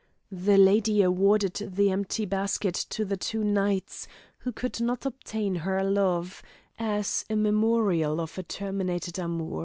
[0.31, 4.07] The lady awarded the empty basket to the two knights,
[4.39, 6.41] who could not obtain her love,
[6.79, 9.59] as a memorial of a terminated amour.